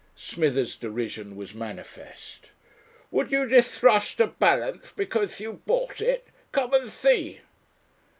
Smithers' 0.15 0.77
derision 0.77 1.35
was 1.35 1.53
manifest. 1.53 2.49
"Would 3.11 3.31
you 3.31 3.45
distrust 3.47 4.19
a 4.19 4.25
balance 4.25 4.91
because 4.91 5.39
you 5.39 5.61
bought 5.67 6.01
it? 6.01 6.27
Come 6.51 6.73
and 6.73 6.89
see." 6.89 7.41